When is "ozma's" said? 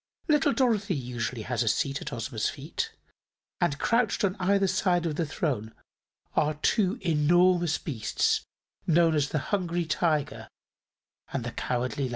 2.11-2.49